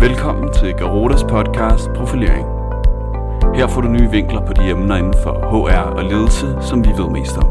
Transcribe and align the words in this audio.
Velkommen 0.00 0.52
til 0.52 0.74
Garotas 0.74 1.22
podcast 1.22 1.88
Profilering. 1.96 2.46
Her 3.56 3.66
får 3.66 3.80
du 3.80 3.88
nye 3.88 4.10
vinkler 4.10 4.46
på 4.46 4.52
de 4.52 4.70
emner 4.70 4.96
inden 4.96 5.14
for 5.22 5.32
HR 5.32 5.90
og 5.98 6.04
ledelse, 6.04 6.46
som 6.68 6.84
vi 6.84 6.88
ved 6.88 7.10
mest 7.10 7.36
om. 7.36 7.50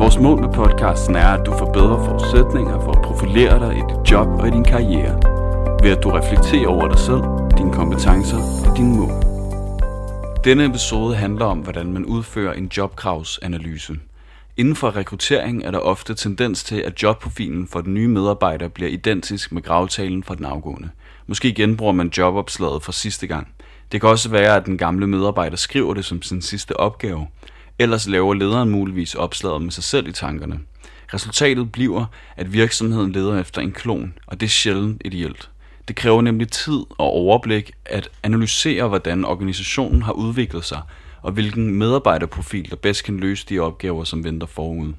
Vores 0.00 0.18
mål 0.18 0.40
med 0.40 0.52
podcasten 0.52 1.16
er, 1.16 1.28
at 1.28 1.46
du 1.46 1.52
får 1.58 1.72
bedre 1.72 2.04
forudsætninger 2.04 2.80
for 2.80 2.92
at 2.92 3.02
profilere 3.02 3.58
dig 3.58 3.72
i 3.76 3.82
dit 3.90 4.10
job 4.10 4.28
og 4.28 4.48
i 4.48 4.50
din 4.50 4.64
karriere, 4.64 5.14
ved 5.82 5.90
at 5.96 6.02
du 6.04 6.10
reflekterer 6.10 6.68
over 6.68 6.88
dig 6.88 6.98
selv, 6.98 7.22
dine 7.58 7.72
kompetencer 7.72 8.38
og 8.66 8.76
dine 8.76 8.96
mål. 8.96 9.12
Denne 10.44 10.64
episode 10.64 11.14
handler 11.16 11.44
om, 11.44 11.58
hvordan 11.58 11.92
man 11.92 12.04
udfører 12.04 12.52
en 12.52 12.70
jobkravsanalyse. 12.76 13.92
Inden 14.56 14.76
for 14.76 14.96
rekruttering 14.96 15.64
er 15.64 15.70
der 15.70 15.78
ofte 15.78 16.14
tendens 16.14 16.64
til, 16.64 16.76
at 16.76 17.02
jobprofilen 17.02 17.68
for 17.68 17.80
den 17.80 17.94
nye 17.94 18.08
medarbejder 18.08 18.68
bliver 18.68 18.90
identisk 18.90 19.52
med 19.52 19.62
gravtalen 19.62 20.22
for 20.22 20.34
den 20.34 20.44
afgående. 20.44 20.90
Måske 21.26 21.52
genbruger 21.54 21.92
man 21.92 22.12
jobopslaget 22.18 22.82
fra 22.82 22.92
sidste 22.92 23.26
gang. 23.26 23.48
Det 23.92 24.00
kan 24.00 24.10
også 24.10 24.28
være, 24.28 24.56
at 24.56 24.66
den 24.66 24.78
gamle 24.78 25.06
medarbejder 25.06 25.56
skriver 25.56 25.94
det 25.94 26.04
som 26.04 26.22
sin 26.22 26.42
sidste 26.42 26.80
opgave. 26.80 27.26
Ellers 27.78 28.08
laver 28.08 28.34
lederen 28.34 28.70
muligvis 28.70 29.14
opslaget 29.14 29.62
med 29.62 29.70
sig 29.70 29.84
selv 29.84 30.08
i 30.08 30.12
tankerne. 30.12 30.60
Resultatet 31.14 31.72
bliver, 31.72 32.04
at 32.36 32.52
virksomheden 32.52 33.12
leder 33.12 33.40
efter 33.40 33.60
en 33.60 33.72
klon, 33.72 34.14
og 34.26 34.40
det 34.40 34.46
er 34.46 34.50
sjældent 34.50 35.02
ideelt. 35.04 35.50
Det 35.88 35.96
kræver 35.96 36.22
nemlig 36.22 36.48
tid 36.48 36.80
og 36.90 37.06
overblik 37.06 37.72
at 37.84 38.08
analysere, 38.22 38.88
hvordan 38.88 39.24
organisationen 39.24 40.02
har 40.02 40.12
udviklet 40.12 40.64
sig, 40.64 40.80
og 41.22 41.32
hvilken 41.32 41.74
medarbejderprofil, 41.74 42.70
der 42.70 42.76
bedst 42.76 43.04
kan 43.04 43.16
løse 43.16 43.46
de 43.48 43.58
opgaver, 43.58 44.04
som 44.04 44.24
venter 44.24 44.46
forud. 44.46 44.92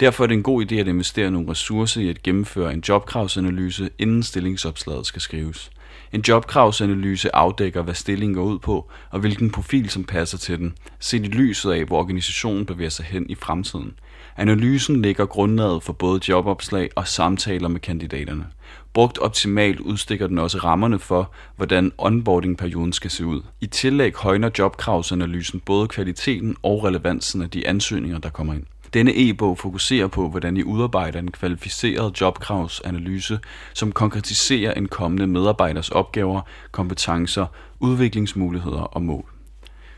Derfor 0.00 0.24
er 0.24 0.28
det 0.28 0.34
en 0.34 0.42
god 0.42 0.64
idé 0.64 0.74
at 0.74 0.88
investere 0.88 1.30
nogle 1.30 1.50
ressourcer 1.50 2.00
i 2.00 2.08
at 2.08 2.22
gennemføre 2.22 2.72
en 2.72 2.84
jobkravsanalyse, 2.88 3.90
inden 3.98 4.22
stillingsopslaget 4.22 5.06
skal 5.06 5.22
skrives. 5.22 5.70
En 6.12 6.24
jobkravsanalyse 6.28 7.34
afdækker, 7.34 7.82
hvad 7.82 7.94
stillingen 7.94 8.34
går 8.34 8.44
ud 8.44 8.58
på, 8.58 8.90
og 9.10 9.20
hvilken 9.20 9.50
profil, 9.50 9.90
som 9.90 10.04
passer 10.04 10.38
til 10.38 10.58
den, 10.58 10.74
set 11.00 11.24
i 11.24 11.28
lyset 11.28 11.70
af, 11.70 11.84
hvor 11.84 11.98
organisationen 11.98 12.66
bevæger 12.66 12.90
sig 12.90 13.04
hen 13.04 13.30
i 13.30 13.34
fremtiden. 13.34 13.94
Analysen 14.36 15.02
lægger 15.02 15.26
grundlaget 15.26 15.82
for 15.82 15.92
både 15.92 16.20
jobopslag 16.28 16.90
og 16.96 17.08
samtaler 17.08 17.68
med 17.68 17.80
kandidaterne. 17.80 18.46
Brugt 18.92 19.18
optimalt 19.18 19.80
udstikker 19.80 20.26
den 20.26 20.38
også 20.38 20.58
rammerne 20.58 20.98
for, 20.98 21.30
hvordan 21.56 21.92
onboardingperioden 21.98 22.92
skal 22.92 23.10
se 23.10 23.26
ud. 23.26 23.42
I 23.60 23.66
tillæg 23.66 24.14
højner 24.14 24.50
jobkravsanalysen 24.58 25.60
både 25.60 25.88
kvaliteten 25.88 26.56
og 26.62 26.84
relevansen 26.84 27.42
af 27.42 27.50
de 27.50 27.66
ansøgninger, 27.66 28.18
der 28.18 28.28
kommer 28.28 28.54
ind. 28.54 28.64
Denne 28.94 29.12
e-bog 29.16 29.58
fokuserer 29.58 30.06
på, 30.06 30.28
hvordan 30.28 30.56
I 30.56 30.62
udarbejder 30.62 31.18
en 31.18 31.30
kvalificeret 31.30 32.20
jobkravsanalyse, 32.20 33.38
som 33.74 33.92
konkretiserer 33.92 34.74
en 34.74 34.88
kommende 34.88 35.26
medarbejders 35.26 35.90
opgaver, 35.90 36.40
kompetencer, 36.72 37.46
udviklingsmuligheder 37.80 38.82
og 38.82 39.02
mål. 39.02 39.24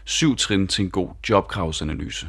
Syv 0.04 0.36
trin 0.36 0.68
til 0.68 0.84
en 0.84 0.90
god 0.90 1.08
jobkravsanalyse. 1.28 2.28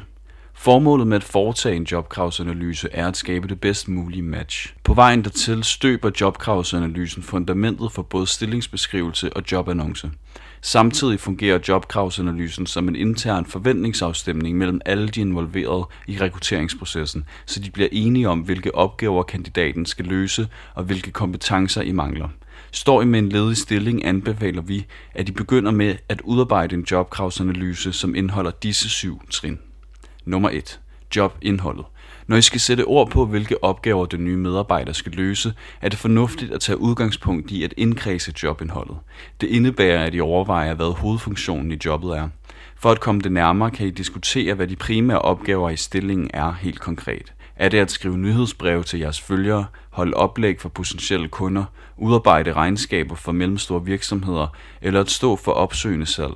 Formålet 0.60 1.06
med 1.06 1.16
at 1.16 1.24
foretage 1.24 1.76
en 1.76 1.84
jobkravsanalyse 1.84 2.88
er 2.92 3.08
at 3.08 3.16
skabe 3.16 3.48
det 3.48 3.60
bedst 3.60 3.88
mulige 3.88 4.22
match. 4.22 4.74
På 4.84 4.94
vejen 4.94 5.24
dertil 5.24 5.64
støber 5.64 6.10
jobkravsanalysen 6.20 7.22
fundamentet 7.22 7.92
for 7.92 8.02
både 8.02 8.26
stillingsbeskrivelse 8.26 9.36
og 9.36 9.42
jobannonce. 9.52 10.10
Samtidig 10.60 11.20
fungerer 11.20 11.58
jobkravsanalysen 11.68 12.66
som 12.66 12.88
en 12.88 12.96
intern 12.96 13.46
forventningsafstemning 13.46 14.58
mellem 14.58 14.80
alle 14.86 15.08
de 15.08 15.20
involverede 15.20 15.86
i 16.06 16.18
rekrutteringsprocessen, 16.20 17.24
så 17.46 17.60
de 17.60 17.70
bliver 17.70 17.88
enige 17.92 18.28
om, 18.28 18.40
hvilke 18.40 18.74
opgaver 18.74 19.22
kandidaten 19.22 19.86
skal 19.86 20.04
løse 20.04 20.48
og 20.74 20.84
hvilke 20.84 21.10
kompetencer 21.10 21.82
I 21.82 21.92
mangler. 21.92 22.28
Står 22.72 23.02
I 23.02 23.04
med 23.04 23.18
en 23.18 23.28
ledig 23.28 23.56
stilling, 23.56 24.06
anbefaler 24.06 24.62
vi, 24.62 24.86
at 25.14 25.28
I 25.28 25.32
begynder 25.32 25.70
med 25.70 25.96
at 26.08 26.20
udarbejde 26.20 26.76
en 26.76 26.86
jobkravsanalyse, 26.90 27.92
som 27.92 28.14
indeholder 28.14 28.50
disse 28.50 28.88
syv 28.88 29.22
trin. 29.30 29.58
Nummer 30.28 30.50
1. 30.50 30.80
Jobindholdet. 31.16 31.84
Når 32.26 32.36
I 32.36 32.42
skal 32.42 32.60
sætte 32.60 32.84
ord 32.84 33.10
på, 33.10 33.26
hvilke 33.26 33.64
opgaver 33.64 34.06
den 34.06 34.24
nye 34.24 34.36
medarbejder 34.36 34.92
skal 34.92 35.12
løse, 35.12 35.52
er 35.80 35.88
det 35.88 35.98
fornuftigt 35.98 36.52
at 36.52 36.60
tage 36.60 36.78
udgangspunkt 36.78 37.50
i 37.50 37.64
at 37.64 37.74
indkredse 37.76 38.32
jobindholdet. 38.42 38.96
Det 39.40 39.46
indebærer, 39.46 40.04
at 40.04 40.14
I 40.14 40.20
overvejer, 40.20 40.74
hvad 40.74 40.94
hovedfunktionen 40.94 41.72
i 41.72 41.78
jobbet 41.84 42.16
er. 42.16 42.28
For 42.76 42.90
at 42.90 43.00
komme 43.00 43.20
det 43.20 43.32
nærmere, 43.32 43.70
kan 43.70 43.86
I 43.86 43.90
diskutere, 43.90 44.54
hvad 44.54 44.66
de 44.66 44.76
primære 44.76 45.18
opgaver 45.18 45.70
i 45.70 45.76
stillingen 45.76 46.30
er 46.34 46.52
helt 46.52 46.80
konkret. 46.80 47.32
Er 47.56 47.68
det 47.68 47.78
at 47.78 47.90
skrive 47.90 48.18
nyhedsbreve 48.18 48.82
til 48.82 49.00
jeres 49.00 49.20
følgere, 49.20 49.66
holde 49.90 50.14
oplæg 50.14 50.60
for 50.60 50.68
potentielle 50.68 51.28
kunder, 51.28 51.64
udarbejde 51.96 52.52
regnskaber 52.52 53.14
for 53.14 53.32
mellemstore 53.32 53.84
virksomheder 53.84 54.56
eller 54.82 55.00
at 55.00 55.10
stå 55.10 55.36
for 55.36 55.52
opsøgende 55.52 56.06
salg? 56.06 56.34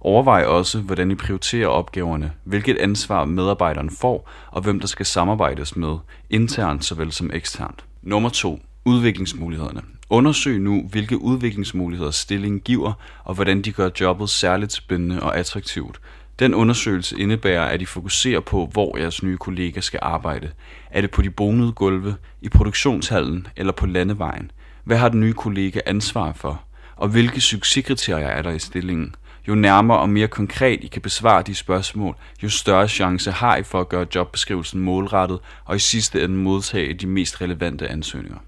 Overvej 0.00 0.44
også, 0.44 0.80
hvordan 0.80 1.10
I 1.10 1.14
prioriterer 1.14 1.68
opgaverne, 1.68 2.32
hvilket 2.44 2.76
ansvar 2.76 3.24
medarbejderen 3.24 3.90
får, 3.90 4.30
og 4.50 4.62
hvem 4.62 4.80
der 4.80 4.86
skal 4.86 5.06
samarbejdes 5.06 5.76
med, 5.76 5.96
internt 6.30 6.84
såvel 6.84 7.12
som 7.12 7.30
eksternt. 7.34 7.84
Nummer 8.02 8.28
2. 8.28 8.60
Udviklingsmulighederne. 8.84 9.82
Undersøg 10.10 10.60
nu, 10.60 10.88
hvilke 10.90 11.18
udviklingsmuligheder 11.18 12.10
stillingen 12.10 12.60
giver, 12.60 12.92
og 13.24 13.34
hvordan 13.34 13.62
de 13.62 13.72
gør 13.72 13.90
jobbet 14.00 14.30
særligt 14.30 14.72
spændende 14.72 15.22
og 15.22 15.38
attraktivt. 15.38 16.00
Den 16.38 16.54
undersøgelse 16.54 17.18
indebærer, 17.18 17.64
at 17.64 17.82
I 17.82 17.84
fokuserer 17.84 18.40
på, 18.40 18.68
hvor 18.72 18.98
jeres 18.98 19.22
nye 19.22 19.36
kollega 19.36 19.80
skal 19.80 20.00
arbejde. 20.02 20.50
Er 20.90 21.00
det 21.00 21.10
på 21.10 21.22
de 21.22 21.30
bonede 21.30 21.72
gulve, 21.72 22.16
i 22.42 22.48
produktionshallen 22.48 23.46
eller 23.56 23.72
på 23.72 23.86
landevejen? 23.86 24.50
Hvad 24.84 24.96
har 24.96 25.08
den 25.08 25.20
nye 25.20 25.32
kollega 25.32 25.80
ansvar 25.86 26.32
for? 26.32 26.62
Og 26.96 27.08
hvilke 27.08 27.40
succeskriterier 27.40 28.28
er 28.28 28.42
der 28.42 28.50
i 28.50 28.58
stillingen? 28.58 29.14
Jo 29.48 29.54
nærmere 29.54 29.98
og 29.98 30.08
mere 30.08 30.28
konkret 30.28 30.84
I 30.84 30.86
kan 30.86 31.02
besvare 31.02 31.42
de 31.42 31.54
spørgsmål, 31.54 32.16
jo 32.42 32.48
større 32.48 32.88
chance 32.88 33.30
har 33.30 33.56
I 33.56 33.62
for 33.62 33.80
at 33.80 33.88
gøre 33.88 34.06
jobbeskrivelsen 34.14 34.80
målrettet 34.80 35.38
og 35.64 35.76
i 35.76 35.78
sidste 35.78 36.24
ende 36.24 36.36
modtage 36.36 36.94
de 36.94 37.06
mest 37.06 37.40
relevante 37.40 37.88
ansøgninger. 37.88 38.38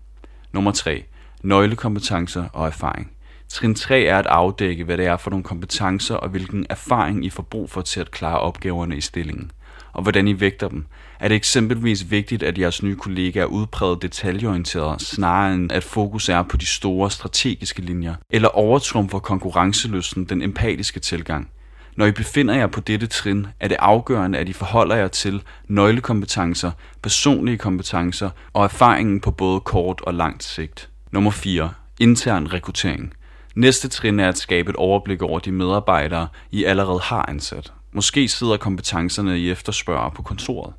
Nummer 0.52 0.72
3. 0.72 1.04
Nøglekompetencer 1.42 2.44
og 2.52 2.66
erfaring. 2.66 3.10
Trin 3.48 3.74
3 3.74 4.02
er 4.02 4.18
at 4.18 4.26
afdække, 4.26 4.84
hvad 4.84 4.98
det 4.98 5.06
er 5.06 5.16
for 5.16 5.30
nogle 5.30 5.44
kompetencer 5.44 6.14
og 6.14 6.28
hvilken 6.28 6.66
erfaring 6.70 7.24
I 7.24 7.30
får 7.30 7.42
brug 7.42 7.70
for 7.70 7.80
til 7.80 8.00
at 8.00 8.10
klare 8.10 8.40
opgaverne 8.40 8.96
i 8.96 9.00
stillingen 9.00 9.52
og 9.92 10.02
hvordan 10.02 10.28
I 10.28 10.40
vægter 10.40 10.68
dem. 10.68 10.86
Er 11.20 11.28
det 11.28 11.34
eksempelvis 11.34 12.10
vigtigt, 12.10 12.42
at 12.42 12.58
jeres 12.58 12.82
nye 12.82 12.96
kollega 12.96 13.40
er 13.40 13.44
udpræget 13.44 14.02
detaljeorienteret, 14.02 15.02
snarere 15.02 15.54
end 15.54 15.72
at 15.72 15.84
fokus 15.84 16.28
er 16.28 16.42
på 16.42 16.56
de 16.56 16.66
store 16.66 17.10
strategiske 17.10 17.82
linjer? 17.82 18.14
Eller 18.30 18.48
overtrumfer 18.48 19.18
konkurrencelysten 19.18 20.24
den 20.24 20.42
empatiske 20.42 21.00
tilgang? 21.00 21.50
Når 21.96 22.06
I 22.06 22.12
befinder 22.12 22.54
jer 22.54 22.66
på 22.66 22.80
dette 22.80 23.06
trin, 23.06 23.46
er 23.60 23.68
det 23.68 23.76
afgørende, 23.80 24.38
at 24.38 24.48
I 24.48 24.52
forholder 24.52 24.96
jer 24.96 25.08
til 25.08 25.42
nøglekompetencer, 25.68 26.70
personlige 27.02 27.58
kompetencer 27.58 28.30
og 28.52 28.64
erfaringen 28.64 29.20
på 29.20 29.30
både 29.30 29.60
kort 29.60 30.00
og 30.00 30.14
langt 30.14 30.44
sigt. 30.44 30.88
Nummer 31.12 31.30
4. 31.30 31.70
Intern 31.98 32.52
rekruttering. 32.52 33.12
Næste 33.54 33.88
trin 33.88 34.20
er 34.20 34.28
at 34.28 34.38
skabe 34.38 34.70
et 34.70 34.76
overblik 34.76 35.22
over 35.22 35.38
de 35.38 35.52
medarbejdere, 35.52 36.28
I 36.50 36.64
allerede 36.64 37.00
har 37.00 37.26
ansat. 37.28 37.72
Måske 37.92 38.28
sidder 38.28 38.56
kompetencerne 38.56 39.38
i 39.38 39.50
efterspørger 39.50 40.10
på 40.10 40.22
kontoret. 40.22 40.72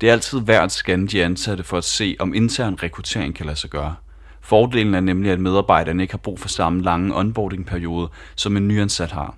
Det 0.00 0.08
er 0.08 0.12
altid 0.12 0.40
værd 0.40 0.64
at 0.64 0.72
scanne 0.72 1.06
de 1.06 1.24
ansatte 1.24 1.64
for 1.64 1.78
at 1.78 1.84
se, 1.84 2.16
om 2.18 2.34
intern 2.34 2.74
rekruttering 2.82 3.34
kan 3.34 3.46
lade 3.46 3.56
sig 3.56 3.70
gøre. 3.70 3.94
Fordelen 4.40 4.94
er 4.94 5.00
nemlig, 5.00 5.32
at 5.32 5.40
medarbejderne 5.40 6.02
ikke 6.02 6.12
har 6.12 6.18
brug 6.18 6.40
for 6.40 6.48
samme 6.48 6.82
lange 6.82 7.14
onboarding-periode, 7.14 8.08
som 8.34 8.56
en 8.56 8.68
nyansat 8.68 9.10
har. 9.10 9.34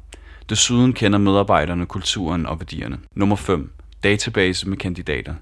Desuden 0.49 0.93
kender 0.93 1.19
medarbejderne 1.19 1.87
kulturen 1.87 2.47
og 2.47 2.61
værdierne. 2.61 2.99
Nummer 3.15 3.37
5. 3.37 3.73
Database 4.05 4.69
med 4.69 4.77
kandidater. 4.77 5.35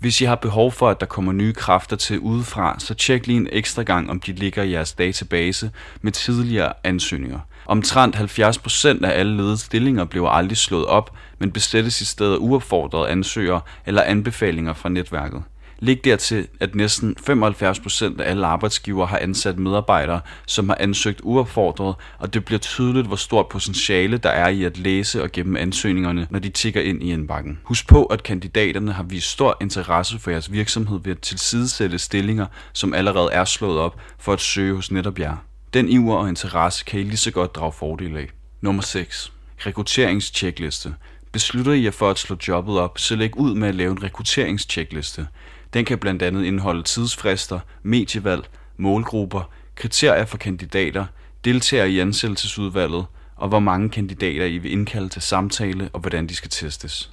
Hvis 0.00 0.20
I 0.20 0.24
har 0.24 0.34
behov 0.34 0.72
for, 0.72 0.88
at 0.88 1.00
der 1.00 1.06
kommer 1.06 1.32
nye 1.32 1.52
kræfter 1.52 1.96
til 1.96 2.18
udefra, 2.18 2.76
så 2.78 2.94
tjek 2.94 3.26
lige 3.26 3.36
en 3.36 3.48
ekstra 3.52 3.82
gang, 3.82 4.10
om 4.10 4.20
de 4.20 4.32
ligger 4.32 4.62
i 4.62 4.72
jeres 4.72 4.92
database 4.92 5.70
med 6.02 6.12
tidligere 6.12 6.72
ansøgninger. 6.84 7.38
Omtrent 7.66 8.16
70% 8.16 9.04
af 9.04 9.18
alle 9.18 9.36
ledede 9.36 9.58
stillinger 9.58 10.04
bliver 10.04 10.28
aldrig 10.28 10.56
slået 10.56 10.86
op, 10.86 11.16
men 11.38 11.52
besættes 11.52 12.00
i 12.00 12.04
stedet 12.04 12.38
uopfordrede 12.38 13.08
ansøgere 13.08 13.60
eller 13.86 14.02
anbefalinger 14.02 14.72
fra 14.72 14.88
netværket. 14.88 15.42
Læg 15.82 16.04
dertil, 16.04 16.48
at 16.60 16.74
næsten 16.74 17.16
75% 17.30 18.22
af 18.22 18.30
alle 18.30 18.46
arbejdsgivere 18.46 19.06
har 19.06 19.18
ansat 19.18 19.58
medarbejdere, 19.58 20.20
som 20.46 20.68
har 20.68 20.76
ansøgt 20.80 21.20
uopfordret, 21.22 21.94
og 22.18 22.34
det 22.34 22.44
bliver 22.44 22.58
tydeligt, 22.58 23.06
hvor 23.06 23.16
stort 23.16 23.48
potentiale 23.48 24.16
der 24.16 24.30
er 24.30 24.48
i 24.48 24.64
at 24.64 24.78
læse 24.78 25.22
og 25.22 25.32
gemme 25.32 25.58
ansøgningerne, 25.58 26.26
når 26.30 26.38
de 26.38 26.48
tigger 26.48 26.80
ind 26.82 27.02
i 27.02 27.12
indbakken. 27.12 27.58
Husk 27.62 27.88
på, 27.88 28.04
at 28.04 28.22
kandidaterne 28.22 28.92
har 28.92 29.02
vist 29.02 29.30
stor 29.30 29.56
interesse 29.60 30.18
for 30.18 30.30
jeres 30.30 30.52
virksomhed 30.52 31.00
ved 31.04 31.12
at 31.12 31.20
tilsidesætte 31.20 31.98
stillinger, 31.98 32.46
som 32.72 32.94
allerede 32.94 33.32
er 33.32 33.44
slået 33.44 33.78
op, 33.78 34.00
for 34.18 34.32
at 34.32 34.40
søge 34.40 34.74
hos 34.74 34.90
netop 34.90 35.18
jer. 35.18 35.36
Den 35.74 35.88
iver 35.88 36.16
og 36.16 36.28
interesse 36.28 36.84
kan 36.84 37.00
I 37.00 37.02
lige 37.02 37.16
så 37.16 37.30
godt 37.30 37.54
drage 37.54 37.72
fordel 37.72 38.16
af. 38.16 38.28
Nummer 38.60 38.82
6. 38.82 39.32
Rekrutteringstjekliste. 39.66 40.94
Beslutter 41.32 41.72
I 41.72 41.84
jer 41.84 41.90
for 41.90 42.10
at 42.10 42.18
slå 42.18 42.36
jobbet 42.48 42.78
op, 42.78 42.98
så 42.98 43.16
læg 43.16 43.36
ud 43.36 43.54
med 43.54 43.68
at 43.68 43.74
lave 43.74 43.92
en 43.92 44.02
rekrutteringstjekliste. 44.02 45.26
Den 45.74 45.84
kan 45.84 45.98
blandt 45.98 46.22
andet 46.22 46.44
indeholde 46.44 46.82
tidsfrister, 46.82 47.60
medievalg, 47.82 48.44
målgrupper, 48.76 49.50
kriterier 49.74 50.24
for 50.24 50.36
kandidater, 50.36 51.06
deltagere 51.44 51.90
i 51.90 51.98
ansættelsesudvalget, 51.98 53.06
og 53.36 53.48
hvor 53.48 53.58
mange 53.58 53.90
kandidater 53.90 54.44
I 54.44 54.58
vil 54.58 54.72
indkalde 54.72 55.08
til 55.08 55.22
samtale, 55.22 55.90
og 55.92 56.00
hvordan 56.00 56.26
de 56.26 56.34
skal 56.34 56.50
testes. 56.50 57.10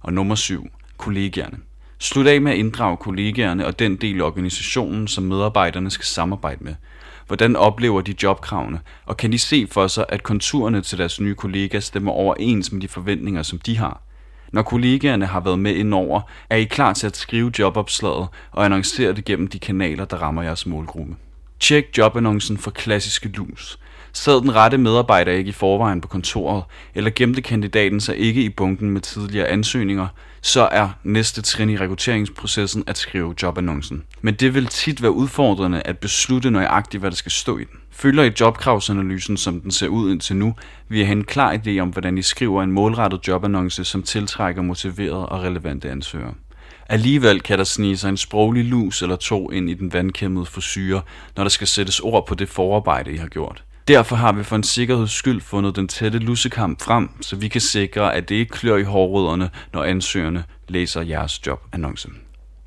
Og 0.00 0.12
nummer 0.12 0.34
7. 0.34 0.68
Kollegierne. 0.96 1.58
Slut 1.98 2.26
af 2.26 2.40
med 2.40 2.52
at 2.52 2.58
inddrage 2.58 2.96
kollegaerne 2.96 3.66
og 3.66 3.78
den 3.78 3.96
del 3.96 4.20
af 4.20 4.24
organisationen, 4.24 5.08
som 5.08 5.24
medarbejderne 5.24 5.90
skal 5.90 6.04
samarbejde 6.04 6.64
med. 6.64 6.74
Hvordan 7.26 7.56
oplever 7.56 8.00
de 8.00 8.14
jobkravene, 8.22 8.80
og 9.06 9.16
kan 9.16 9.32
de 9.32 9.38
se 9.38 9.66
for 9.70 9.86
sig, 9.86 10.06
at 10.08 10.22
konturerne 10.22 10.82
til 10.82 10.98
deres 10.98 11.20
nye 11.20 11.34
kollega 11.34 11.80
stemmer 11.80 12.12
overens 12.12 12.72
med 12.72 12.80
de 12.80 12.88
forventninger, 12.88 13.42
som 13.42 13.58
de 13.58 13.78
har? 13.78 14.02
Når 14.52 14.62
kollegaerne 14.62 15.26
har 15.26 15.40
været 15.40 15.58
med 15.58 15.74
indover, 15.74 16.20
er 16.50 16.56
I 16.56 16.64
klar 16.64 16.92
til 16.92 17.06
at 17.06 17.16
skrive 17.16 17.52
jobopslaget 17.58 18.28
og 18.52 18.64
annoncere 18.64 19.12
det 19.12 19.24
gennem 19.24 19.48
de 19.48 19.58
kanaler, 19.58 20.04
der 20.04 20.16
rammer 20.16 20.42
jeres 20.42 20.66
målgruppe. 20.66 21.16
Tjek 21.60 21.98
jobannoncen 21.98 22.58
for 22.58 22.70
klassiske 22.70 23.28
lus. 23.28 23.78
Sad 24.12 24.40
den 24.40 24.54
rette 24.54 24.78
medarbejder 24.78 25.32
ikke 25.32 25.48
i 25.48 25.52
forvejen 25.52 26.00
på 26.00 26.08
kontoret, 26.08 26.64
eller 26.94 27.10
gemte 27.10 27.42
kandidaten 27.42 28.00
sig 28.00 28.16
ikke 28.16 28.42
i 28.42 28.48
bunken 28.48 28.90
med 28.90 29.00
tidligere 29.00 29.48
ansøgninger, 29.48 30.06
så 30.44 30.68
er 30.72 30.88
næste 31.04 31.42
trin 31.42 31.70
i 31.70 31.76
rekrutteringsprocessen 31.76 32.84
at 32.86 32.98
skrive 32.98 33.34
jobannoncen. 33.42 34.02
Men 34.22 34.34
det 34.34 34.54
vil 34.54 34.66
tit 34.66 35.02
være 35.02 35.12
udfordrende 35.12 35.82
at 35.82 35.98
beslutte 35.98 36.50
nøjagtigt, 36.50 37.00
hvad 37.00 37.10
der 37.10 37.16
skal 37.16 37.32
stå 37.32 37.58
i 37.58 37.64
den. 37.64 37.78
Følger 37.90 38.24
I 38.24 38.32
jobkravsanalysen, 38.40 39.36
som 39.36 39.60
den 39.60 39.70
ser 39.70 39.88
ud 39.88 40.12
indtil 40.12 40.36
nu, 40.36 40.54
vil 40.88 41.00
I 41.00 41.04
have 41.04 41.16
en 41.16 41.24
klar 41.24 41.54
idé 41.54 41.78
om, 41.78 41.88
hvordan 41.88 42.18
I 42.18 42.22
skriver 42.22 42.62
en 42.62 42.72
målrettet 42.72 43.28
jobannonce, 43.28 43.84
som 43.84 44.02
tiltrækker 44.02 44.62
motiverede 44.62 45.28
og 45.28 45.42
relevante 45.42 45.90
ansøgere. 45.90 46.34
Alligevel 46.88 47.40
kan 47.40 47.58
der 47.58 47.64
snige 47.64 47.96
sig 47.96 48.08
en 48.08 48.16
sproglig 48.16 48.64
lus 48.64 49.02
eller 49.02 49.16
to 49.16 49.50
ind 49.50 49.70
i 49.70 49.74
den 49.74 49.92
vandkæmmede 49.92 50.46
forsyre, 50.46 51.02
når 51.36 51.44
der 51.44 51.48
skal 51.48 51.66
sættes 51.66 52.00
ord 52.00 52.26
på 52.26 52.34
det 52.34 52.48
forarbejde, 52.48 53.12
I 53.12 53.16
har 53.16 53.28
gjort. 53.28 53.64
Derfor 53.88 54.16
har 54.16 54.32
vi 54.32 54.42
for 54.42 54.56
en 54.56 54.62
sikkerheds 54.62 55.10
skyld 55.10 55.40
fundet 55.40 55.76
den 55.76 55.88
tætte 55.88 56.18
lussekamp 56.18 56.82
frem, 56.82 57.08
så 57.20 57.36
vi 57.36 57.48
kan 57.48 57.60
sikre, 57.60 58.14
at 58.14 58.28
det 58.28 58.34
ikke 58.34 58.50
klør 58.50 58.76
i 58.76 58.82
hårrødderne, 58.82 59.50
når 59.72 59.84
ansøgerne 59.84 60.44
læser 60.68 61.02
jeres 61.02 61.46
jobannonce. 61.46 62.08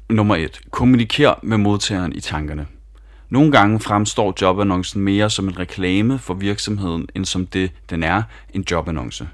Nummer 0.09 0.35
1. 0.35 0.61
Kommuniker 0.71 1.33
med 1.43 1.57
modtageren 1.57 2.13
i 2.13 2.19
tankerne. 2.19 2.67
Nogle 3.29 3.51
gange 3.51 3.79
fremstår 3.79 4.33
jobannoncen 4.41 5.01
mere 5.01 5.29
som 5.29 5.47
en 5.47 5.59
reklame 5.59 6.19
for 6.19 6.33
virksomheden, 6.33 7.07
end 7.15 7.25
som 7.25 7.47
det, 7.47 7.71
den 7.89 8.03
er, 8.03 8.23
en 8.53 8.65
jobannonce. 8.71 9.27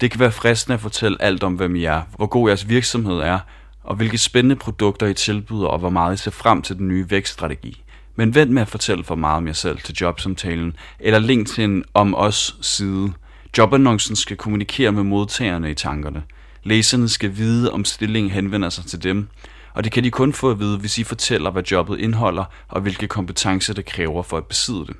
Det 0.00 0.10
kan 0.10 0.20
være 0.20 0.32
fristende 0.32 0.74
at 0.74 0.80
fortælle 0.80 1.22
alt 1.22 1.42
om, 1.42 1.54
hvem 1.54 1.76
I 1.76 1.84
er, 1.84 2.02
hvor 2.16 2.26
god 2.26 2.48
jeres 2.48 2.68
virksomhed 2.68 3.18
er, 3.18 3.38
og 3.84 3.96
hvilke 3.96 4.18
spændende 4.18 4.56
produkter 4.56 5.06
I 5.06 5.14
tilbyder, 5.14 5.66
og 5.66 5.78
hvor 5.78 5.90
meget 5.90 6.14
I 6.14 6.16
ser 6.16 6.30
frem 6.30 6.62
til 6.62 6.78
den 6.78 6.88
nye 6.88 7.10
vækststrategi. 7.10 7.84
Men 8.18 8.34
vent 8.34 8.50
med 8.50 8.62
at 8.62 8.68
fortælle 8.68 9.04
for 9.04 9.14
meget 9.14 9.36
om 9.36 9.46
jer 9.46 9.52
selv 9.52 9.78
til 9.78 9.94
jobsamtalen, 10.00 10.76
eller 11.00 11.18
link 11.18 11.48
til 11.48 11.64
en 11.64 11.84
om 11.94 12.14
os 12.14 12.56
side. 12.60 13.12
Jobannoncen 13.58 14.16
skal 14.16 14.36
kommunikere 14.36 14.92
med 14.92 15.02
modtagerne 15.02 15.70
i 15.70 15.74
tankerne. 15.74 16.22
Læserne 16.62 17.08
skal 17.08 17.36
vide, 17.36 17.72
om 17.72 17.84
stillingen 17.84 18.30
henvender 18.30 18.68
sig 18.68 18.84
til 18.84 19.02
dem, 19.02 19.28
og 19.74 19.84
det 19.84 19.92
kan 19.92 20.04
de 20.04 20.10
kun 20.10 20.32
få 20.32 20.50
at 20.50 20.60
vide, 20.60 20.78
hvis 20.78 20.98
I 20.98 21.04
fortæller, 21.04 21.50
hvad 21.50 21.62
jobbet 21.62 22.00
indeholder, 22.00 22.44
og 22.68 22.80
hvilke 22.80 23.06
kompetencer 23.06 23.74
det 23.74 23.86
kræver 23.86 24.22
for 24.22 24.36
at 24.36 24.46
besidde 24.46 24.86
det. 24.86 24.96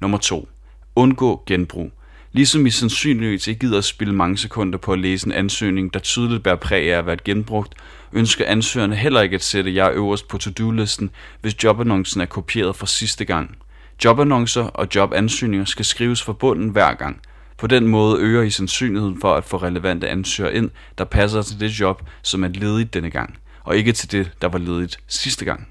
Nummer 0.00 0.18
2. 0.18 0.48
Undgå 0.96 1.42
genbrug. 1.46 1.92
Ligesom 2.32 2.66
I 2.66 2.70
sandsynligvis 2.70 3.46
ikke 3.46 3.60
gider 3.60 3.78
at 3.78 3.84
spille 3.84 4.14
mange 4.14 4.38
sekunder 4.38 4.78
på 4.78 4.92
at 4.92 4.98
læse 4.98 5.26
en 5.26 5.32
ansøgning, 5.32 5.94
der 5.94 6.00
tydeligt 6.00 6.42
bærer 6.42 6.56
præg 6.56 6.92
af 6.92 6.98
at 6.98 7.06
være 7.06 7.16
genbrugt, 7.24 7.74
ønsker 8.12 8.44
ansøgerne 8.46 8.96
heller 8.96 9.20
ikke 9.20 9.34
at 9.34 9.42
sætte 9.42 9.74
jer 9.74 9.90
øverst 9.90 10.28
på 10.28 10.38
to-do-listen, 10.38 11.10
hvis 11.40 11.64
jobannoncen 11.64 12.20
er 12.20 12.26
kopieret 12.26 12.76
fra 12.76 12.86
sidste 12.86 13.24
gang. 13.24 13.56
Jobannoncer 14.04 14.62
og 14.62 14.88
jobansøgninger 14.94 15.64
skal 15.64 15.84
skrives 15.84 16.22
fra 16.22 16.32
bunden 16.32 16.68
hver 16.68 16.94
gang. 16.94 17.20
På 17.58 17.66
den 17.66 17.86
måde 17.86 18.20
øger 18.20 18.42
I 18.42 18.50
sandsynligheden 18.50 19.20
for 19.20 19.34
at 19.34 19.44
få 19.44 19.56
relevante 19.56 20.08
ansøgere 20.08 20.54
ind, 20.54 20.70
der 20.98 21.04
passer 21.04 21.42
til 21.42 21.60
det 21.60 21.80
job, 21.80 22.02
som 22.22 22.44
er 22.44 22.48
ledigt 22.48 22.94
denne 22.94 23.10
gang, 23.10 23.38
og 23.64 23.76
ikke 23.76 23.92
til 23.92 24.12
det, 24.12 24.30
der 24.42 24.48
var 24.48 24.58
ledigt 24.58 24.98
sidste 25.06 25.44
gang. 25.44 25.68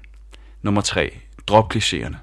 Nummer 0.62 0.80
3. 0.80 1.18
Drop 1.46 1.76
klichéerne. 1.76 2.16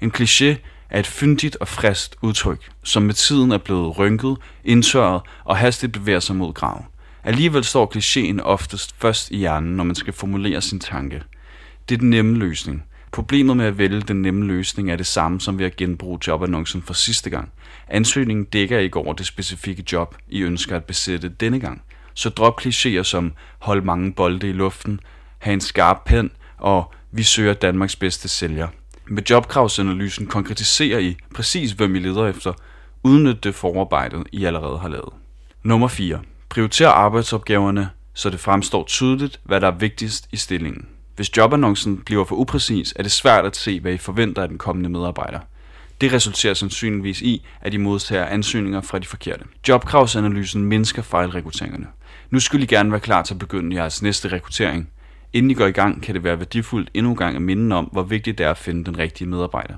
En 0.00 0.12
kliché 0.16 0.54
er 0.90 1.00
et 1.00 1.06
fyndigt 1.06 1.56
og 1.56 1.68
frist 1.68 2.16
udtryk, 2.22 2.70
som 2.82 3.02
med 3.02 3.14
tiden 3.14 3.52
er 3.52 3.58
blevet 3.58 3.98
rynket, 3.98 4.36
indtørret 4.64 5.22
og 5.44 5.56
hastigt 5.56 5.92
bevæger 5.92 6.20
sig 6.20 6.36
mod 6.36 6.52
graven. 6.52 6.84
Alligevel 7.24 7.64
står 7.64 7.92
klichéen 7.96 8.42
oftest 8.42 8.94
først 8.98 9.30
i 9.30 9.36
hjernen, 9.36 9.76
når 9.76 9.84
man 9.84 9.96
skal 9.96 10.12
formulere 10.12 10.60
sin 10.60 10.80
tanke. 10.80 11.22
Det 11.88 11.94
er 11.94 11.98
den 11.98 12.10
nemme 12.10 12.38
løsning. 12.38 12.84
Problemet 13.12 13.56
med 13.56 13.66
at 13.66 13.78
vælge 13.78 14.00
den 14.00 14.22
nemme 14.22 14.46
løsning 14.46 14.90
er 14.90 14.96
det 14.96 15.06
samme 15.06 15.40
som 15.40 15.58
ved 15.58 15.66
at 15.66 15.76
genbruge 15.76 16.18
jobannoncen 16.26 16.82
for 16.82 16.94
sidste 16.94 17.30
gang. 17.30 17.52
Ansøgningen 17.88 18.44
dækker 18.44 18.78
ikke 18.78 18.98
over 18.98 19.12
det 19.12 19.26
specifikke 19.26 19.84
job, 19.92 20.16
I 20.28 20.42
ønsker 20.42 20.76
at 20.76 20.84
besætte 20.84 21.28
denne 21.28 21.60
gang. 21.60 21.82
Så 22.14 22.28
drop 22.28 22.60
klichéer 22.60 23.02
som 23.02 23.32
hold 23.58 23.82
mange 23.82 24.12
bolde 24.12 24.48
i 24.48 24.52
luften, 24.52 25.00
have 25.38 25.54
en 25.54 25.60
skarp 25.60 26.04
pen 26.06 26.30
og 26.60 26.92
vi 27.12 27.22
søger 27.22 27.54
Danmarks 27.54 27.96
bedste 27.96 28.28
sælger. 28.28 28.68
Med 29.12 29.22
jobkravsanalysen 29.30 30.26
konkretiserer 30.26 30.98
I 30.98 31.16
præcis, 31.34 31.72
hvem 31.72 31.94
I 31.94 31.98
leder 31.98 32.26
efter, 32.26 32.52
udnyt 33.02 33.44
det 33.44 33.54
forarbejdet, 33.54 34.26
I 34.32 34.44
allerede 34.44 34.78
har 34.78 34.88
lavet. 34.88 35.12
Nummer 35.62 35.88
4. 35.88 36.20
Prioriter 36.48 36.88
arbejdsopgaverne, 36.88 37.90
så 38.14 38.30
det 38.30 38.40
fremstår 38.40 38.84
tydeligt, 38.84 39.40
hvad 39.44 39.60
der 39.60 39.66
er 39.66 39.76
vigtigst 39.78 40.28
i 40.32 40.36
stillingen. 40.36 40.88
Hvis 41.16 41.36
jobannoncen 41.36 41.98
bliver 41.98 42.24
for 42.24 42.36
upræcis, 42.36 42.92
er 42.96 43.02
det 43.02 43.12
svært 43.12 43.44
at 43.44 43.56
se, 43.56 43.80
hvad 43.80 43.92
I 43.92 43.98
forventer 43.98 44.42
af 44.42 44.48
den 44.48 44.58
kommende 44.58 44.88
medarbejder. 44.88 45.40
Det 46.00 46.12
resulterer 46.12 46.54
sandsynligvis 46.54 47.22
i, 47.22 47.46
at 47.60 47.74
I 47.74 47.76
modtager 47.76 48.26
ansøgninger 48.26 48.80
fra 48.80 48.98
de 48.98 49.06
forkerte. 49.06 49.44
Jobkravsanalysen 49.68 50.64
mindsker 50.64 51.02
fejlrekrutteringerne. 51.02 51.86
Nu 52.30 52.40
skulle 52.40 52.64
I 52.64 52.66
gerne 52.66 52.90
være 52.90 53.00
klar 53.00 53.22
til 53.22 53.34
at 53.34 53.38
begynde 53.38 53.76
jeres 53.76 54.02
næste 54.02 54.28
rekruttering. 54.28 54.88
Inden 55.32 55.50
I 55.50 55.54
går 55.54 55.66
i 55.66 55.70
gang, 55.70 56.02
kan 56.02 56.14
det 56.14 56.24
være 56.24 56.38
værdifuldt 56.38 56.90
endnu 56.94 57.10
en 57.10 57.16
gang 57.16 57.36
at 57.36 57.42
minde 57.42 57.76
om, 57.76 57.84
hvor 57.84 58.02
vigtigt 58.02 58.38
det 58.38 58.46
er 58.46 58.50
at 58.50 58.58
finde 58.58 58.84
den 58.84 58.98
rigtige 58.98 59.28
medarbejder. 59.28 59.74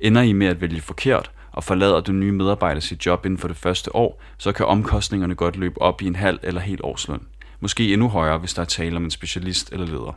Ender 0.00 0.22
I 0.22 0.32
med 0.32 0.46
at 0.46 0.60
vælge 0.60 0.80
forkert, 0.80 1.30
og 1.52 1.64
forlader 1.64 2.00
den 2.00 2.20
nye 2.20 2.32
medarbejder 2.32 2.80
sit 2.80 3.06
job 3.06 3.26
inden 3.26 3.38
for 3.38 3.48
det 3.48 3.56
første 3.56 3.96
år, 3.96 4.22
så 4.38 4.52
kan 4.52 4.66
omkostningerne 4.66 5.34
godt 5.34 5.56
løbe 5.56 5.82
op 5.82 6.02
i 6.02 6.06
en 6.06 6.16
halv 6.16 6.38
eller 6.42 6.60
helt 6.60 6.80
årsløn. 6.84 7.20
Måske 7.60 7.92
endnu 7.92 8.08
højere, 8.08 8.38
hvis 8.38 8.54
der 8.54 8.62
er 8.62 8.66
tale 8.66 8.96
om 8.96 9.04
en 9.04 9.10
specialist 9.10 9.72
eller 9.72 9.86
leder. 9.86 10.16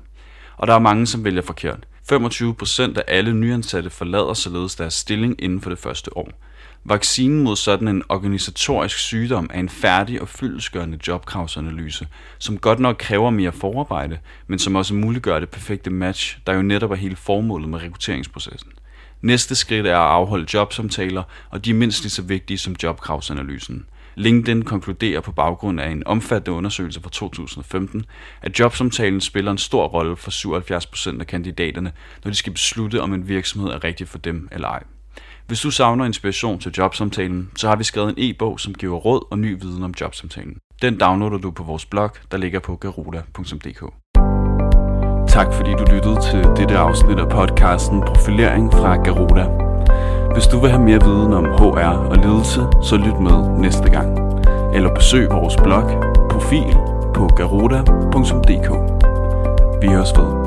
Og 0.57 0.67
der 0.67 0.73
er 0.73 0.79
mange, 0.79 1.07
som 1.07 1.23
vælger 1.23 1.41
forkert. 1.41 1.87
25% 2.11 2.81
af 2.81 3.03
alle 3.07 3.33
nyansatte 3.33 3.89
forlader 3.89 4.33
således 4.33 4.75
deres 4.75 4.93
stilling 4.93 5.35
inden 5.39 5.61
for 5.61 5.69
det 5.69 5.79
første 5.79 6.17
år. 6.17 6.31
Vaccinen 6.89 7.43
mod 7.43 7.55
sådan 7.55 7.87
en 7.87 8.03
organisatorisk 8.09 8.97
sygdom 8.97 9.49
er 9.53 9.59
en 9.59 9.69
færdig 9.69 10.21
og 10.21 10.27
fyldesgørende 10.27 10.99
jobkravsanalyse, 11.07 12.07
som 12.37 12.57
godt 12.57 12.79
nok 12.79 12.95
kræver 12.99 13.29
mere 13.29 13.51
forarbejde, 13.51 14.19
men 14.47 14.59
som 14.59 14.75
også 14.75 14.93
muliggør 14.93 15.39
det 15.39 15.49
perfekte 15.49 15.89
match, 15.89 16.39
der 16.47 16.53
jo 16.53 16.61
netop 16.61 16.91
er 16.91 16.95
hele 16.95 17.15
formålet 17.15 17.69
med 17.69 17.81
rekrutteringsprocessen. 17.81 18.71
Næste 19.21 19.55
skridt 19.55 19.87
er 19.87 19.97
at 19.97 20.11
afholde 20.11 20.47
jobsamtaler, 20.53 21.23
og 21.49 21.65
de 21.65 21.69
er 21.69 21.73
mindst 21.73 22.01
lige 22.01 22.11
så 22.11 22.21
vigtige 22.21 22.57
som 22.57 22.75
jobkravsanalysen. 22.83 23.85
LinkedIn 24.15 24.61
konkluderer 24.61 25.21
på 25.21 25.31
baggrund 25.31 25.79
af 25.79 25.89
en 25.89 26.03
omfattende 26.05 26.57
undersøgelse 26.57 27.01
fra 27.01 27.09
2015, 27.09 28.05
at 28.41 28.59
jobsamtalen 28.59 29.21
spiller 29.21 29.51
en 29.51 29.57
stor 29.57 29.87
rolle 29.87 30.15
for 30.15 31.11
77% 31.15 31.19
af 31.19 31.27
kandidaterne, 31.27 31.91
når 32.23 32.31
de 32.31 32.37
skal 32.37 32.53
beslutte, 32.53 33.01
om 33.01 33.13
en 33.13 33.27
virksomhed 33.27 33.69
er 33.69 33.83
rigtig 33.83 34.07
for 34.07 34.17
dem 34.17 34.49
eller 34.51 34.67
ej. 34.67 34.83
Hvis 35.47 35.61
du 35.61 35.71
savner 35.71 36.05
inspiration 36.05 36.59
til 36.59 36.71
jobsamtalen, 36.77 37.51
så 37.55 37.67
har 37.67 37.75
vi 37.75 37.83
skrevet 37.83 38.09
en 38.09 38.15
e-bog, 38.17 38.59
som 38.59 38.73
giver 38.73 38.97
råd 38.97 39.27
og 39.31 39.39
ny 39.39 39.61
viden 39.61 39.83
om 39.83 39.93
jobsamtalen. 40.01 40.57
Den 40.81 40.99
downloader 40.99 41.37
du 41.37 41.51
på 41.51 41.63
vores 41.63 41.85
blog, 41.85 42.09
der 42.31 42.37
ligger 42.37 42.59
på 42.59 42.75
garuda.dk. 42.75 43.83
Tak 45.27 45.53
fordi 45.53 45.71
du 45.71 45.85
lyttede 45.93 46.17
til 46.31 46.43
dette 46.57 46.77
afsnit 46.77 47.19
af 47.19 47.29
podcasten 47.29 48.01
Profilering 48.01 48.71
fra 48.71 48.95
Garuda. 49.03 49.45
Hvis 50.33 50.47
du 50.47 50.59
vil 50.59 50.69
have 50.69 50.83
mere 50.83 51.03
viden 51.03 51.33
om 51.33 51.45
HR 51.45 51.97
og 52.11 52.17
ledelse, 52.17 52.61
så 52.83 52.97
lyt 52.97 53.19
med 53.19 53.59
næste 53.59 53.89
gang. 53.89 54.09
Eller 54.75 54.93
besøg 54.95 55.29
vores 55.29 55.55
blog, 55.63 55.83
profil 56.29 56.73
på 57.15 57.27
garuda.dk. 57.37 58.69
Vi 59.81 59.87
høres 59.87 60.11
ved. 60.17 60.46